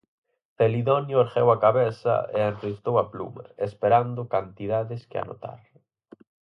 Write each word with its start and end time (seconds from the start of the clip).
Celidonio 0.59 1.17
ergueu 1.23 1.47
a 1.53 1.57
cabeza 1.65 2.15
e 2.35 2.39
enristrou 2.51 2.95
a 3.03 3.05
pluma, 3.13 3.45
esperando 3.67 4.29
cantidades 4.35 5.01
que 5.09 5.17
anotar. 5.23 5.61